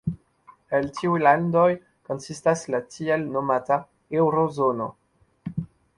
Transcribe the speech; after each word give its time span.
El 0.77 0.87
tiuj 0.99 1.17
landoj 1.23 1.67
konsistas 2.11 2.65
la 2.77 2.81
tiel 2.95 3.29
nomata 3.37 3.81
"Eŭro-zono". 4.23 4.93